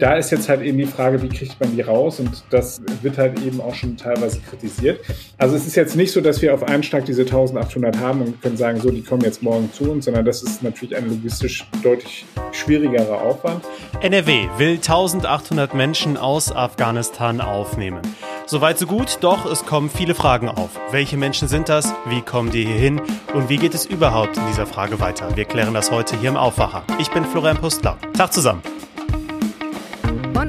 [0.00, 2.20] Da ist jetzt halt eben die Frage, wie kriegt man die raus?
[2.20, 5.00] Und das wird halt eben auch schon teilweise kritisiert.
[5.36, 8.40] Also es ist jetzt nicht so, dass wir auf einen Schlag diese 1800 haben und
[8.40, 11.66] können sagen, so, die kommen jetzt morgen zu uns, sondern das ist natürlich ein logistisch
[11.82, 13.62] deutlich schwierigerer Aufwand.
[14.00, 18.00] NRW will 1800 Menschen aus Afghanistan aufnehmen.
[18.46, 20.70] Soweit so gut, doch es kommen viele Fragen auf.
[20.92, 21.92] Welche Menschen sind das?
[22.06, 23.02] Wie kommen die hier hin?
[23.34, 25.36] Und wie geht es überhaupt in dieser Frage weiter?
[25.36, 26.84] Wir klären das heute hier im Aufwacher.
[26.98, 27.98] Ich bin Florian Pustler.
[28.16, 28.62] Tag zusammen.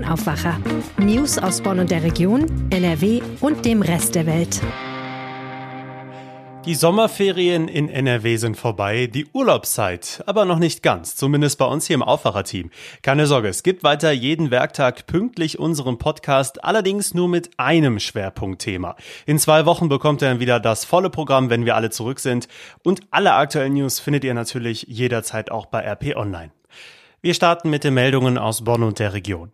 [0.01, 0.57] Bonn Aufwacher.
[0.97, 4.59] News aus Bonn und der Region, NRW und dem Rest der Welt.
[6.65, 11.85] Die Sommerferien in NRW sind vorbei, die Urlaubszeit aber noch nicht ganz, zumindest bei uns
[11.85, 12.71] hier im Aufwacherteam.
[13.03, 18.95] Keine Sorge, es gibt weiter jeden Werktag pünktlich unseren Podcast, allerdings nur mit einem Schwerpunktthema.
[19.25, 22.47] In zwei Wochen bekommt ihr dann wieder das volle Programm, wenn wir alle zurück sind.
[22.83, 26.51] Und alle aktuellen News findet ihr natürlich jederzeit auch bei RP Online.
[27.21, 29.51] Wir starten mit den Meldungen aus Bonn und der Region.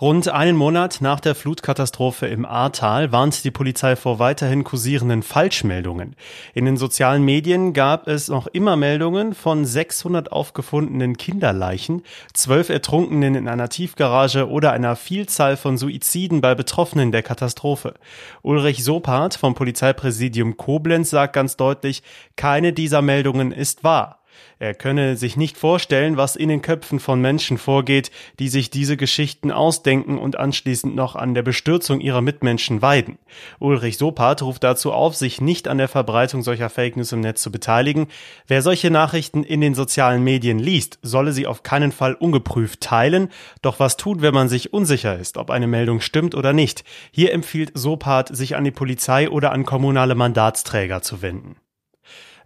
[0.00, 6.16] Rund einen Monat nach der Flutkatastrophe im Ahrtal warnt die Polizei vor weiterhin kursierenden Falschmeldungen.
[6.52, 13.34] In den sozialen Medien gab es noch immer Meldungen von 600 aufgefundenen Kinderleichen, zwölf Ertrunkenen
[13.34, 17.94] in einer Tiefgarage oder einer Vielzahl von Suiziden bei Betroffenen der Katastrophe.
[18.42, 22.02] Ulrich Sopart vom Polizeipräsidium Koblenz sagt ganz deutlich,
[22.36, 24.23] keine dieser Meldungen ist wahr.
[24.58, 28.96] Er könne sich nicht vorstellen, was in den Köpfen von Menschen vorgeht, die sich diese
[28.96, 33.18] Geschichten ausdenken und anschließend noch an der Bestürzung ihrer Mitmenschen weiden.
[33.58, 37.42] Ulrich Sopat ruft dazu auf, sich nicht an der Verbreitung solcher Fake News im Netz
[37.42, 38.06] zu beteiligen.
[38.46, 43.30] Wer solche Nachrichten in den sozialen Medien liest, solle sie auf keinen Fall ungeprüft teilen.
[43.62, 46.84] Doch was tut, wenn man sich unsicher ist, ob eine Meldung stimmt oder nicht?
[47.10, 51.56] Hier empfiehlt Sopat, sich an die Polizei oder an kommunale Mandatsträger zu wenden.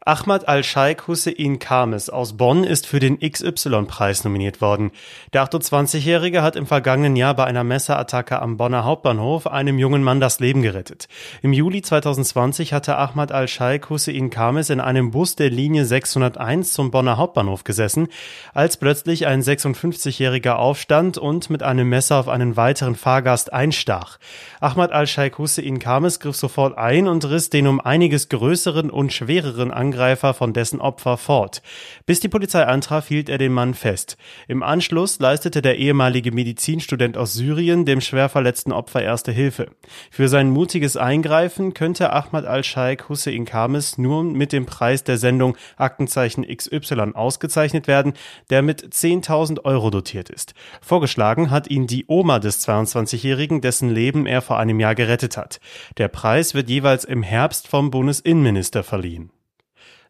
[0.04, 4.90] Ahmad Al-Sheikh Hussein Kames aus Bonn ist für den XY-Preis nominiert worden.
[5.34, 10.20] Der 28-Jährige hat im vergangenen Jahr bei einer Messerattacke am Bonner Hauptbahnhof einem jungen Mann
[10.20, 11.08] das Leben gerettet.
[11.42, 16.90] Im Juli 2020 hatte Ahmad Al-Sheikh Hussein Kames in einem Bus der Linie 601 zum
[16.90, 18.08] Bonner Hauptbahnhof gesessen,
[18.54, 24.18] als plötzlich ein 56-Jähriger aufstand und mit einem Messer auf einen weiteren Fahrgast einstach.
[24.60, 29.70] Ahmad Al-Sheikh Hussein Kames griff sofort ein und riss den um einiges größeren und schwereren
[29.70, 31.62] Angriff Angreifer von dessen Opfer fort.
[32.04, 34.18] Bis die Polizei antraf, hielt er den Mann fest.
[34.46, 39.70] Im Anschluss leistete der ehemalige Medizinstudent aus Syrien dem schwer verletzten Opfer erste Hilfe.
[40.10, 45.56] Für sein mutiges Eingreifen könnte Ahmad al-Sheikh Hussein Kames nur mit dem Preis der Sendung
[45.76, 48.12] Aktenzeichen XY ausgezeichnet werden,
[48.50, 50.52] der mit 10.000 Euro dotiert ist.
[50.82, 55.60] Vorgeschlagen hat ihn die Oma des 22-Jährigen, dessen Leben er vor einem Jahr gerettet hat.
[55.96, 59.30] Der Preis wird jeweils im Herbst vom Bundesinnenminister verliehen.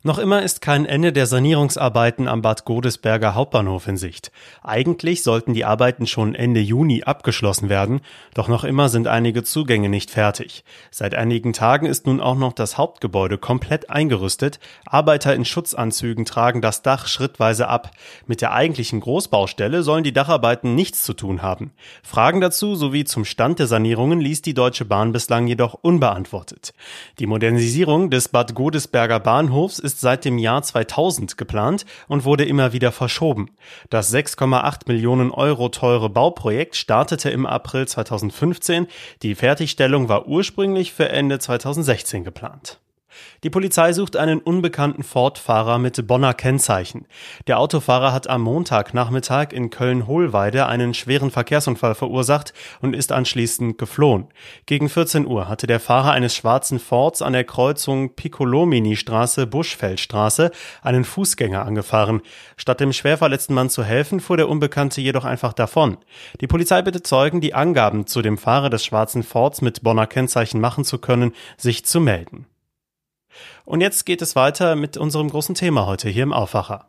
[0.05, 4.31] Noch immer ist kein Ende der Sanierungsarbeiten am Bad Godesberger Hauptbahnhof in Sicht.
[4.63, 8.01] Eigentlich sollten die Arbeiten schon Ende Juni abgeschlossen werden,
[8.33, 10.63] doch noch immer sind einige Zugänge nicht fertig.
[10.93, 14.61] Seit einigen Tagen ist nun auch noch das Hauptgebäude komplett eingerüstet.
[14.87, 17.91] Arbeiter in Schutzanzügen tragen das Dach schrittweise ab.
[18.29, 21.73] Mit der eigentlichen Großbaustelle sollen die Dacharbeiten nichts zu tun haben.
[22.05, 26.73] Fragen dazu sowie zum Stand der Sanierungen ließ die Deutsche Bahn bislang jedoch unbeantwortet.
[27.19, 32.75] Die Modernisierung des Bad Godesberger Bahnhofs ist seit dem Jahr 2000 geplant und wurde immer
[32.75, 33.51] wieder verschoben.
[33.89, 38.87] Das 6,8 Millionen Euro teure Bauprojekt startete im April 2015.
[39.23, 42.81] Die Fertigstellung war ursprünglich für Ende 2016 geplant.
[43.45, 47.07] Die Polizei sucht einen unbekannten Ford-Fahrer mit Bonner Kennzeichen.
[47.47, 54.27] Der Autofahrer hat am Montagnachmittag in Köln-Hohlweide einen schweren Verkehrsunfall verursacht und ist anschließend geflohen.
[54.67, 60.51] Gegen 14 Uhr hatte der Fahrer eines schwarzen Fords an der Kreuzung Piccolomini-Straße Buschfeldstraße
[60.83, 62.23] einen Fußgänger angefahren.
[62.57, 65.99] Statt dem schwer verletzten Mann zu helfen, fuhr der Unbekannte jedoch einfach davon.
[66.41, 70.61] Die Polizei bittet Zeugen, die Angaben zu dem Fahrer des schwarzen Fords mit Bonner Kennzeichen
[70.61, 72.47] machen zu können, sich zu melden.
[73.65, 76.89] Und jetzt geht es weiter mit unserem großen Thema heute hier im Aufwacher.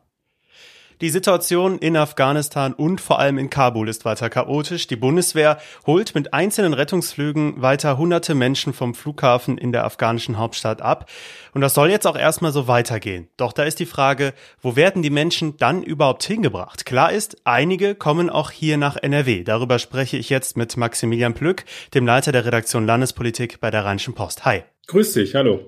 [1.02, 4.86] Die Situation in Afghanistan und vor allem in Kabul ist weiter chaotisch.
[4.88, 5.58] Die Bundeswehr
[5.88, 11.10] holt mit einzelnen Rettungsflügen weiter hunderte Menschen vom Flughafen in der afghanischen Hauptstadt ab.
[11.54, 13.30] Und das soll jetzt auch erstmal so weitergehen.
[13.38, 16.86] Doch da ist die Frage, wo werden die Menschen dann überhaupt hingebracht?
[16.86, 19.46] Klar ist, einige kommen auch hier nach NRW.
[19.46, 21.64] Darüber spreche ich jetzt mit Maximilian Plück,
[21.94, 24.44] dem Leiter der Redaktion Landespolitik bei der Rheinischen Post.
[24.44, 24.64] Hi.
[24.90, 25.60] Grüß dich, hallo.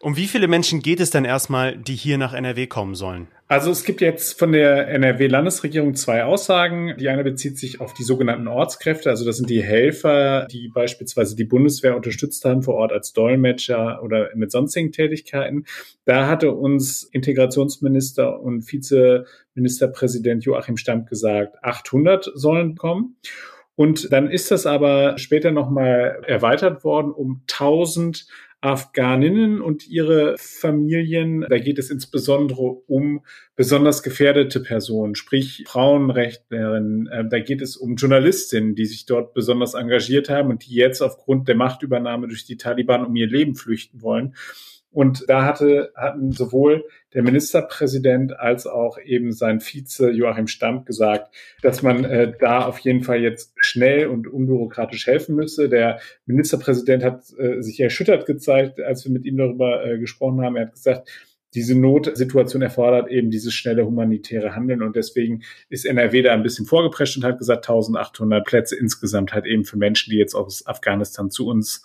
[0.00, 3.28] Um wie viele Menschen geht es denn erstmal, die hier nach NRW kommen sollen?
[3.46, 6.94] Also es gibt jetzt von der NRW-Landesregierung zwei Aussagen.
[6.98, 11.36] Die eine bezieht sich auf die sogenannten Ortskräfte, also das sind die Helfer, die beispielsweise
[11.36, 15.66] die Bundeswehr unterstützt haben vor Ort als Dolmetscher oder mit sonstigen Tätigkeiten.
[16.06, 23.18] Da hatte uns Integrationsminister und Vizeministerpräsident Joachim Stamp gesagt, 800 sollen kommen.
[23.74, 28.26] Und dann ist das aber später nochmal erweitert worden um 1000
[28.62, 31.44] Afghaninnen und ihre Familien.
[31.48, 33.24] Da geht es insbesondere um
[33.56, 37.08] besonders gefährdete Personen, sprich Frauenrechtlerinnen.
[37.08, 41.02] Äh, da geht es um Journalistinnen, die sich dort besonders engagiert haben und die jetzt
[41.02, 44.34] aufgrund der Machtübernahme durch die Taliban um ihr Leben flüchten wollen.
[44.92, 46.84] Und da hatte, hatten sowohl
[47.14, 52.78] der Ministerpräsident als auch eben sein Vize Joachim Stamp gesagt, dass man äh, da auf
[52.80, 55.70] jeden Fall jetzt schnell und unbürokratisch helfen müsse.
[55.70, 60.56] Der Ministerpräsident hat äh, sich erschüttert gezeigt, als wir mit ihm darüber äh, gesprochen haben.
[60.56, 61.08] Er hat gesagt,
[61.54, 66.66] diese Notsituation erfordert eben dieses schnelle humanitäre Handeln und deswegen ist NRW da ein bisschen
[66.66, 71.30] vorgeprescht und hat gesagt, 1800 Plätze insgesamt halt eben für Menschen, die jetzt aus Afghanistan
[71.30, 71.82] zu uns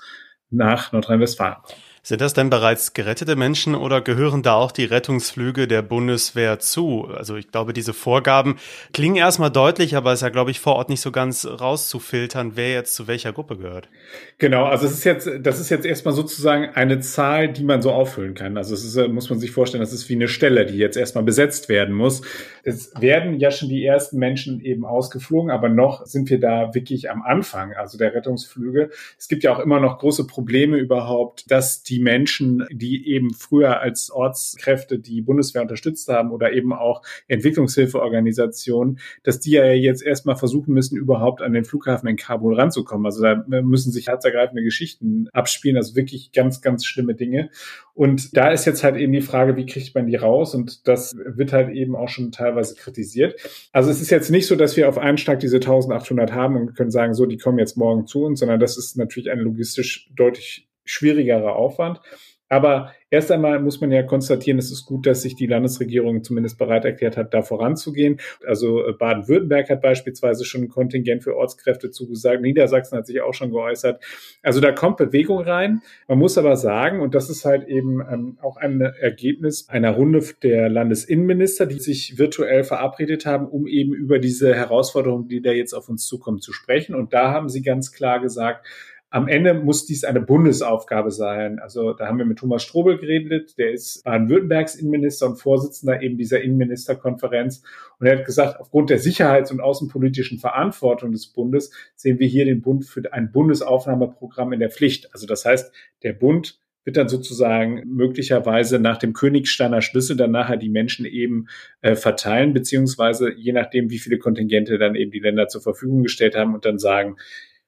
[0.49, 1.86] nach Nordrhein-Westfalen kommen.
[2.07, 7.09] Sind das denn bereits gerettete Menschen oder gehören da auch die Rettungsflüge der Bundeswehr zu?
[7.13, 8.55] Also ich glaube, diese Vorgaben
[8.93, 12.53] klingen erstmal deutlich, aber es ist ja, glaube ich, vor Ort nicht so ganz rauszufiltern,
[12.55, 13.89] wer jetzt zu welcher Gruppe gehört.
[14.37, 17.91] Genau, also es ist jetzt, das ist jetzt erstmal sozusagen eine Zahl, die man so
[17.91, 18.55] auffüllen kann.
[18.55, 21.25] Also es ist, muss man sich vorstellen, das ist wie eine Stelle, die jetzt erstmal
[21.25, 22.21] besetzt werden muss.
[22.63, 27.11] Es werden ja schon die ersten Menschen eben ausgeflogen, aber noch sind wir da wirklich
[27.11, 28.91] am Anfang, also der Rettungsflüge.
[29.19, 33.33] Es gibt ja auch immer noch große Probleme überhaupt, dass die die Menschen, die eben
[33.33, 40.03] früher als Ortskräfte die Bundeswehr unterstützt haben oder eben auch Entwicklungshilfeorganisationen, dass die ja jetzt
[40.03, 43.07] erstmal versuchen müssen, überhaupt an den Flughafen in Kabul ranzukommen.
[43.07, 47.49] Also da müssen sich herzergreifende Geschichten abspielen, also wirklich ganz, ganz schlimme Dinge.
[47.95, 50.53] Und da ist jetzt halt eben die Frage, wie kriegt man die raus?
[50.53, 53.39] Und das wird halt eben auch schon teilweise kritisiert.
[53.71, 56.75] Also es ist jetzt nicht so, dass wir auf einen Schlag diese 1800 haben und
[56.75, 60.11] können sagen, so, die kommen jetzt morgen zu uns, sondern das ist natürlich ein logistisch
[60.15, 62.01] deutlich schwierigerer Aufwand.
[62.49, 66.57] Aber erst einmal muss man ja konstatieren, es ist gut, dass sich die Landesregierung zumindest
[66.57, 68.21] bereit erklärt hat, da voranzugehen.
[68.45, 72.41] Also äh, Baden-Württemberg hat beispielsweise schon ein Kontingent für Ortskräfte zugesagt.
[72.41, 74.01] Niedersachsen hat sich auch schon geäußert.
[74.43, 75.81] Also da kommt Bewegung rein.
[76.07, 80.23] Man muss aber sagen, und das ist halt eben ähm, auch ein Ergebnis einer Runde
[80.41, 85.73] der Landesinnenminister, die sich virtuell verabredet haben, um eben über diese Herausforderungen, die da jetzt
[85.73, 86.95] auf uns zukommen, zu sprechen.
[86.95, 88.65] Und da haben sie ganz klar gesagt,
[89.09, 91.59] am Ende muss dies eine Bundesaufgabe sein.
[91.59, 96.17] Also da haben wir mit Thomas Strobel geredet, der ist Baden-Württembergs Innenminister und Vorsitzender eben
[96.17, 97.63] dieser Innenministerkonferenz.
[97.99, 102.45] Und er hat gesagt, aufgrund der sicherheits- und außenpolitischen Verantwortung des Bundes sehen wir hier
[102.45, 105.13] den Bund für ein Bundesaufnahmeprogramm in der Pflicht.
[105.13, 110.55] Also das heißt, der Bund wird dann sozusagen möglicherweise nach dem Königsteiner Schlüssel dann nachher
[110.55, 111.47] die Menschen eben
[111.81, 116.35] äh, verteilen, beziehungsweise je nachdem, wie viele Kontingente dann eben die Länder zur Verfügung gestellt
[116.35, 117.17] haben und dann sagen,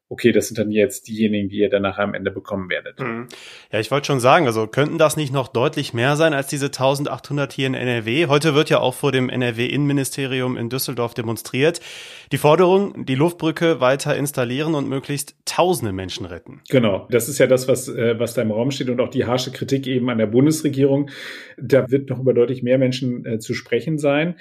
[0.09, 2.99] okay, das sind dann jetzt diejenigen, die ihr danach am Ende bekommen werdet.
[2.99, 3.27] Mhm.
[3.71, 6.65] Ja, ich wollte schon sagen, also könnten das nicht noch deutlich mehr sein als diese
[6.65, 8.25] 1800 hier in NRW?
[8.25, 11.79] Heute wird ja auch vor dem NRW-Innenministerium in Düsseldorf demonstriert.
[12.31, 16.61] Die Forderung, die Luftbrücke weiter installieren und möglichst tausende Menschen retten.
[16.69, 19.25] Genau, das ist ja das, was, äh, was da im Raum steht und auch die
[19.25, 21.11] harsche Kritik eben an der Bundesregierung.
[21.57, 24.35] Da wird noch über deutlich mehr Menschen äh, zu sprechen sein.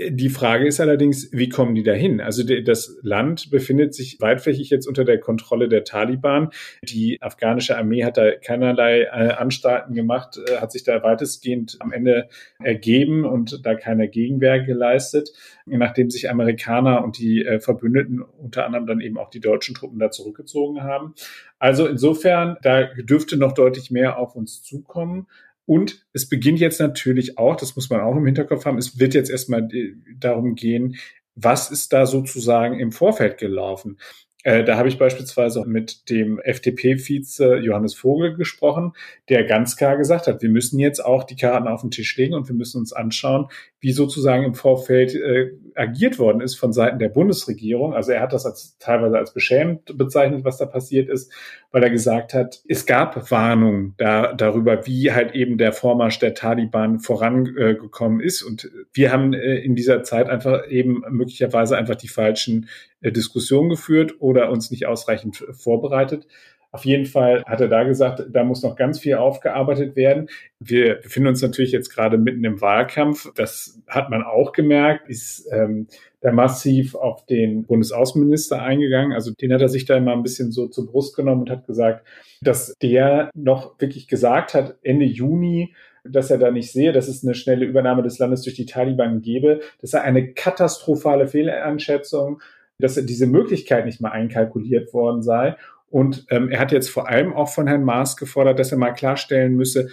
[0.00, 2.20] Die Frage ist allerdings, wie kommen die dahin?
[2.20, 6.50] Also das Land befindet sich weitflächig jetzt unter der Kontrolle der Taliban.
[6.84, 11.90] Die afghanische Armee hat da keinerlei äh, Anstalten gemacht, äh, hat sich da weitestgehend am
[11.90, 12.28] Ende
[12.62, 15.32] ergeben und da keine Gegenwehr geleistet,
[15.66, 19.98] nachdem sich Amerikaner und die äh, Verbündeten, unter anderem dann eben auch die deutschen Truppen
[19.98, 21.14] da zurückgezogen haben.
[21.58, 25.26] Also insofern, da dürfte noch deutlich mehr auf uns zukommen.
[25.68, 29.12] Und es beginnt jetzt natürlich auch, das muss man auch im Hinterkopf haben, es wird
[29.12, 30.96] jetzt erstmal äh, darum gehen,
[31.34, 33.98] was ist da sozusagen im Vorfeld gelaufen?
[34.44, 38.94] Äh, da habe ich beispielsweise mit dem FDP-Vize Johannes Vogel gesprochen,
[39.28, 42.32] der ganz klar gesagt hat, wir müssen jetzt auch die Karten auf den Tisch legen
[42.32, 43.48] und wir müssen uns anschauen,
[43.80, 47.94] wie sozusagen im Vorfeld äh, agiert worden ist von Seiten der Bundesregierung.
[47.94, 51.32] Also er hat das als, teilweise als beschämend bezeichnet, was da passiert ist,
[51.70, 56.34] weil er gesagt hat, es gab Warnungen da, darüber, wie halt eben der Vormarsch der
[56.34, 58.42] Taliban vorangekommen äh, ist.
[58.42, 62.68] Und wir haben äh, in dieser Zeit einfach eben möglicherweise einfach die falschen
[63.00, 66.26] äh, Diskussionen geführt oder uns nicht ausreichend vorbereitet.
[66.70, 70.28] Auf jeden Fall hat er da gesagt, da muss noch ganz viel aufgearbeitet werden.
[70.60, 73.32] Wir befinden uns natürlich jetzt gerade mitten im Wahlkampf.
[73.34, 75.86] Das hat man auch gemerkt, ist ähm,
[76.20, 79.12] da massiv auf den Bundesaußenminister eingegangen.
[79.12, 81.66] Also den hat er sich da immer ein bisschen so zur Brust genommen und hat
[81.66, 82.06] gesagt,
[82.42, 87.24] dass der noch wirklich gesagt hat, Ende Juni, dass er da nicht sehe, dass es
[87.24, 89.60] eine schnelle Übernahme des Landes durch die Taliban gäbe.
[89.80, 92.40] Das sei eine katastrophale Fehleinschätzung,
[92.78, 95.56] dass diese Möglichkeit nicht mal einkalkuliert worden sei.
[95.90, 98.92] Und ähm, er hat jetzt vor allem auch von Herrn Maas gefordert, dass er mal
[98.92, 99.88] klarstellen müsse,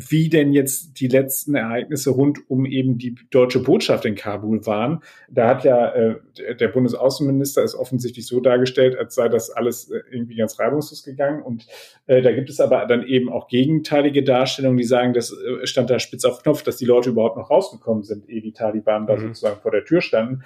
[0.00, 5.02] wie denn jetzt die letzten Ereignisse rund um eben die deutsche Botschaft in Kabul waren.
[5.28, 6.20] Da hat ja äh,
[6.54, 11.42] der Bundesaußenminister es offensichtlich so dargestellt, als sei das alles äh, irgendwie ganz reibungslos gegangen.
[11.42, 11.66] Und
[12.06, 15.90] äh, da gibt es aber dann eben auch gegenteilige Darstellungen, die sagen, das äh, stand
[15.90, 19.16] da spitz auf Knopf, dass die Leute überhaupt noch rausgekommen sind, ehe die Taliban da
[19.16, 19.20] mhm.
[19.20, 20.44] sozusagen vor der Tür standen.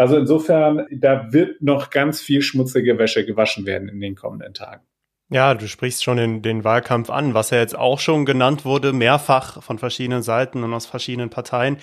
[0.00, 4.80] Also insofern, da wird noch ganz viel schmutzige Wäsche gewaschen werden in den kommenden Tagen.
[5.28, 8.94] Ja, du sprichst schon den, den Wahlkampf an, was ja jetzt auch schon genannt wurde,
[8.94, 11.76] mehrfach von verschiedenen Seiten und aus verschiedenen Parteien.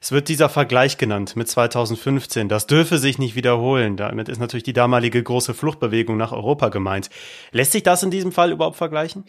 [0.00, 2.48] Es wird dieser Vergleich genannt mit 2015.
[2.48, 3.98] Das dürfe sich nicht wiederholen.
[3.98, 7.10] Damit ist natürlich die damalige große Fluchtbewegung nach Europa gemeint.
[7.52, 9.26] Lässt sich das in diesem Fall überhaupt vergleichen?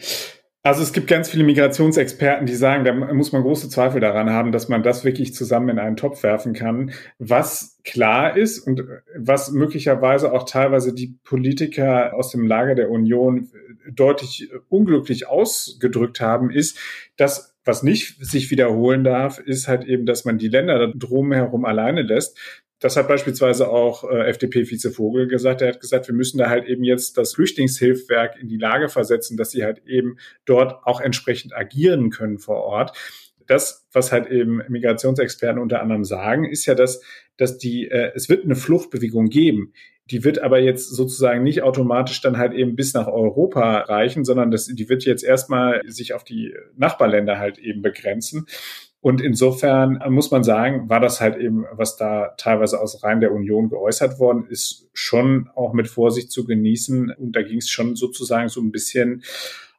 [0.62, 4.52] Also es gibt ganz viele Migrationsexperten, die sagen, da muss man große Zweifel daran haben,
[4.52, 6.92] dass man das wirklich zusammen in einen Topf werfen kann.
[7.18, 8.84] Was klar ist und
[9.16, 13.48] was möglicherweise auch teilweise die Politiker aus dem Lager der Union
[13.90, 16.78] deutlich unglücklich ausgedrückt haben, ist,
[17.16, 22.02] dass was nicht sich wiederholen darf, ist halt eben, dass man die Länder drumherum alleine
[22.02, 22.38] lässt.
[22.80, 25.60] Das hat beispielsweise auch äh, FDP-Vize Vogel gesagt.
[25.60, 29.36] Er hat gesagt, wir müssen da halt eben jetzt das Flüchtlingshilfswerk in die Lage versetzen,
[29.36, 32.96] dass sie halt eben dort auch entsprechend agieren können vor Ort.
[33.46, 37.02] Das, was halt eben Migrationsexperten unter anderem sagen, ist ja, dass,
[37.36, 39.74] dass die, äh, es wird eine Fluchtbewegung geben.
[40.10, 44.50] Die wird aber jetzt sozusagen nicht automatisch dann halt eben bis nach Europa reichen, sondern
[44.50, 48.46] das, die wird jetzt erstmal sich auf die Nachbarländer halt eben begrenzen.
[49.02, 53.32] Und insofern muss man sagen, war das halt eben, was da teilweise aus Reihen der
[53.32, 57.10] Union geäußert worden ist, schon auch mit Vorsicht zu genießen.
[57.18, 59.22] Und da ging es schon sozusagen so ein bisschen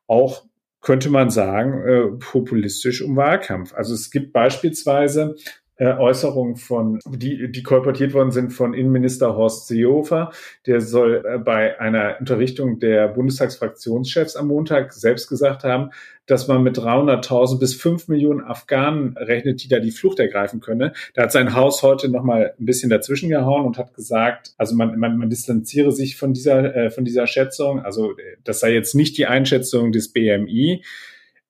[0.07, 0.43] auch
[0.81, 3.73] könnte man sagen, äh, populistisch um Wahlkampf.
[3.73, 9.67] Also es gibt beispielsweise äh, Äußerungen von, die, die kolportiert worden sind von Innenminister Horst
[9.67, 10.31] Seehofer.
[10.67, 15.89] Der soll äh, bei einer Unterrichtung der Bundestagsfraktionschefs am Montag selbst gesagt haben,
[16.27, 20.93] dass man mit 300.000 bis 5 Millionen Afghanen rechnet, die da die Flucht ergreifen könne.
[21.13, 24.75] Da hat sein Haus heute noch mal ein bisschen dazwischen gehauen und hat gesagt, also
[24.75, 27.79] man, man, man distanziere sich von dieser, äh, von dieser Schätzung.
[27.79, 30.83] Also das sei jetzt nicht die Einschätzung des BMI.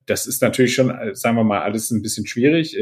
[0.05, 2.77] Das ist natürlich schon, äh, sagen wir mal, alles ein bisschen schwierig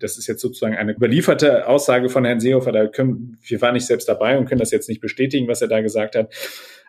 [0.00, 2.72] das ist jetzt sozusagen eine überlieferte Aussage von Herrn Seehofer.
[2.72, 5.68] Da können, wir waren nicht selbst dabei und können das jetzt nicht bestätigen, was er
[5.68, 6.32] da gesagt hat.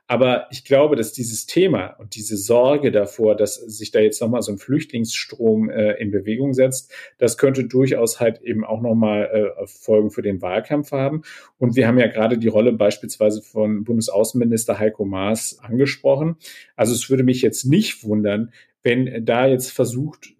[0.07, 4.41] Aber ich glaube, dass dieses Thema und diese Sorge davor, dass sich da jetzt nochmal
[4.41, 9.67] so ein Flüchtlingsstrom äh, in Bewegung setzt, das könnte durchaus halt eben auch nochmal äh,
[9.67, 11.21] Folgen für den Wahlkampf haben.
[11.59, 16.35] Und wir haben ja gerade die Rolle beispielsweise von Bundesaußenminister Heiko Maas angesprochen.
[16.75, 18.51] Also es würde mich jetzt nicht wundern,
[18.83, 20.33] wenn da jetzt versucht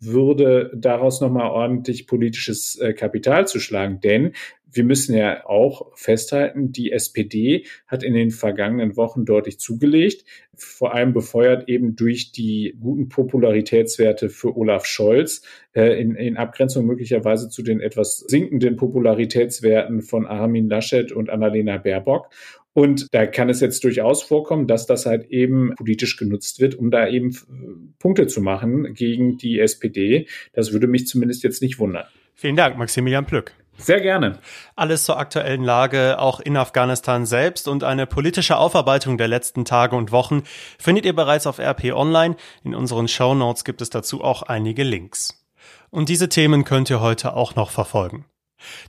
[0.00, 4.00] würde, daraus nochmal ordentlich politisches äh, Kapital zu schlagen.
[4.00, 4.32] Denn
[4.70, 10.24] wir müssen ja auch festhalten, die SPD hat in den vergangenen Wochen deutlich zugelegt,
[10.54, 16.84] vor allem befeuert eben durch die guten Popularitätswerte für Olaf Scholz, äh, in, in Abgrenzung
[16.84, 22.28] möglicherweise zu den etwas sinkenden Popularitätswerten von Armin Laschet und Annalena Baerbock.
[22.78, 26.92] Und da kann es jetzt durchaus vorkommen, dass das halt eben politisch genutzt wird, um
[26.92, 27.34] da eben äh,
[27.98, 30.28] Punkte zu machen gegen die SPD.
[30.52, 32.06] Das würde mich zumindest jetzt nicht wundern.
[32.36, 33.52] Vielen Dank, Maximilian Plück.
[33.78, 34.38] Sehr gerne.
[34.76, 39.96] Alles zur aktuellen Lage auch in Afghanistan selbst und eine politische Aufarbeitung der letzten Tage
[39.96, 40.44] und Wochen
[40.78, 42.36] findet ihr bereits auf RP Online.
[42.62, 45.44] In unseren Show Notes gibt es dazu auch einige Links.
[45.90, 48.24] Und diese Themen könnt ihr heute auch noch verfolgen.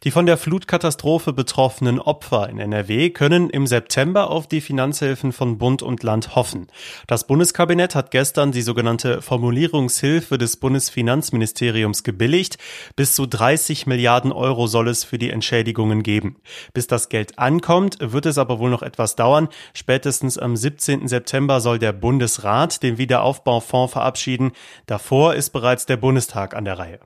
[0.03, 5.57] Die von der Flutkatastrophe betroffenen Opfer in NRW können im September auf die Finanzhilfen von
[5.57, 6.67] Bund und Land hoffen.
[7.07, 12.57] Das Bundeskabinett hat gestern die sogenannte Formulierungshilfe des Bundesfinanzministeriums gebilligt.
[12.95, 16.37] Bis zu 30 Milliarden Euro soll es für die Entschädigungen geben.
[16.73, 19.49] Bis das Geld ankommt, wird es aber wohl noch etwas dauern.
[19.73, 21.07] Spätestens am 17.
[21.07, 24.51] September soll der Bundesrat den Wiederaufbaufonds verabschieden.
[24.85, 26.99] Davor ist bereits der Bundestag an der Reihe.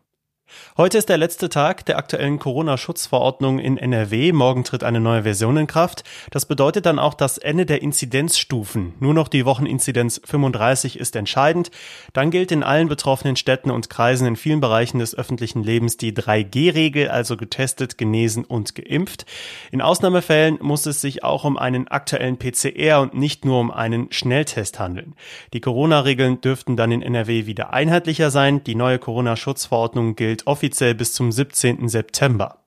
[0.76, 4.32] Heute ist der letzte Tag der aktuellen Corona-Schutzverordnung in NRW.
[4.32, 6.04] Morgen tritt eine neue Version in Kraft.
[6.32, 8.94] Das bedeutet dann auch das Ende der Inzidenzstufen.
[9.00, 11.72] Nur noch die Wocheninzidenz 35 ist entscheidend.
[12.14, 16.12] Dann gilt in allen betroffenen Städten und Kreisen in vielen Bereichen des öffentlichen Lebens die
[16.12, 19.26] 3G-Regel, also getestet, genesen und geimpft.
[19.72, 24.12] In Ausnahmefällen muss es sich auch um einen aktuellen PCR und nicht nur um einen
[24.12, 25.16] Schnelltest handeln.
[25.54, 28.64] Die Corona-Regeln dürften dann in NRW wieder einheitlicher sein.
[28.64, 31.88] Die neue Corona-Schutzverordnung gilt offiziell bis zum 17.
[31.88, 32.64] September.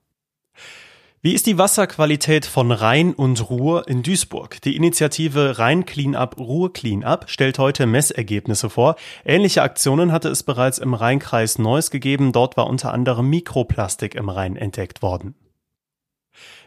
[1.21, 4.61] Wie ist die Wasserqualität von Rhein und Ruhr in Duisburg?
[4.61, 8.95] Die Initiative Rhein Cleanup Ruhr Cleanup stellt heute Messergebnisse vor.
[9.25, 12.33] Ähnliche Aktionen hatte es bereits im Rheinkreis Neuss gegeben.
[12.33, 15.33] Dort war unter anderem Mikroplastik im Rhein entdeckt worden.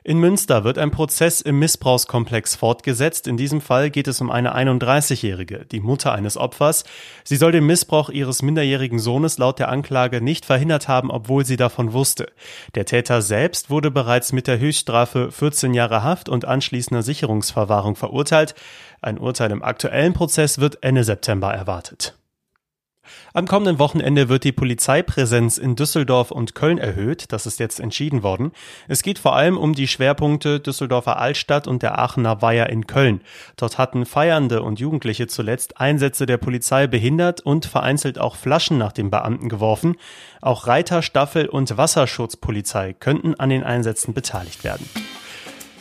[0.02, 3.26] In Münster wird ein Prozess im Missbrauchskomplex fortgesetzt.
[3.26, 6.84] In diesem Fall geht es um eine 31-Jährige, die Mutter eines Opfers.
[7.22, 11.56] Sie soll den Missbrauch ihres minderjährigen Sohnes laut der Anklage nicht verhindert haben, obwohl sie
[11.56, 12.32] davon wusste.
[12.74, 18.54] Der Täter selbst wurde bereits mit der Höchststrafe 14 Jahre Haft und anschließender Sicherungsverwahrung verurteilt.
[19.02, 22.19] Ein Urteil im aktuellen Prozess wird Ende September erwartet.
[23.32, 27.32] Am kommenden Wochenende wird die Polizeipräsenz in Düsseldorf und Köln erhöht.
[27.32, 28.52] Das ist jetzt entschieden worden.
[28.88, 33.20] Es geht vor allem um die Schwerpunkte Düsseldorfer Altstadt und der Aachener Weiher in Köln.
[33.56, 38.92] Dort hatten Feiernde und Jugendliche zuletzt Einsätze der Polizei behindert und vereinzelt auch Flaschen nach
[38.92, 39.96] den Beamten geworfen.
[40.40, 44.88] Auch Reiter, Staffel und Wasserschutzpolizei könnten an den Einsätzen beteiligt werden.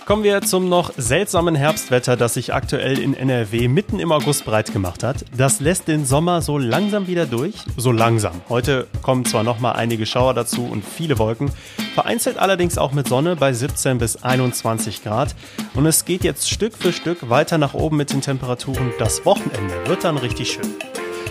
[0.10, 4.74] Kommen wir zum noch seltsamen Herbstwetter, das sich aktuell in NRW mitten im August breit
[4.74, 5.24] gemacht hat.
[5.38, 7.54] Das lässt den Sommer so langsam wieder durch.
[7.78, 8.42] So langsam.
[8.50, 11.52] Heute kommen zwar noch mal einige Schauer dazu und viele Wolken,
[11.94, 15.36] vereinzelt allerdings auch mit Sonne bei 17 bis 21 Grad.
[15.76, 18.92] Und es geht jetzt Stück für Stück weiter nach oben mit den Temperaturen.
[18.98, 20.89] Das Wochenende wird dann richtig schön.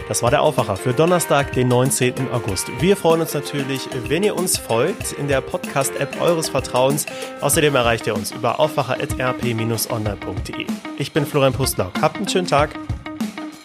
[0.08, 2.30] Das war der Aufwacher für Donnerstag, den 19.
[2.32, 2.68] August.
[2.80, 7.06] Wir freuen uns natürlich, wenn ihr uns folgt in der Podcast-App eures Vertrauens.
[7.40, 10.66] Außerdem erreicht ihr uns über aufwacher.rp-online.de.
[10.98, 11.92] Ich bin Florian Pustlauk.
[12.00, 12.70] Habt einen schönen Tag.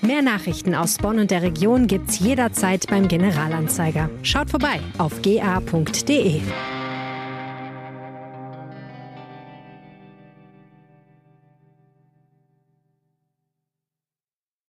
[0.02, 4.10] Mehr Nachrichten aus Bonn und der Region gibt's jederzeit beim Generalanzeiger.
[4.22, 6.42] Schaut vorbei auf ga.de.